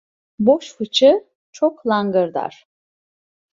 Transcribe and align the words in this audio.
Boş 0.39 0.73
fıçı 0.73 1.27
çok 1.51 1.87
langırdar. 1.87 2.67